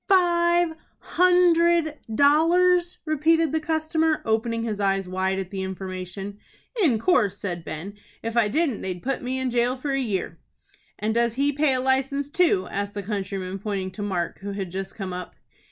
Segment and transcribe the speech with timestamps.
[0.09, 6.39] "Five hundred dollars!" repeated the customer, opening his eyes wide at the information.
[6.81, 7.93] "In course," said Ben.
[8.23, 10.39] "If I didn't they'd put me in jail for a year."
[10.97, 14.71] "And does he pay a license too?" asked the countryman, pointing to Mark, who had
[14.71, 15.35] just come up.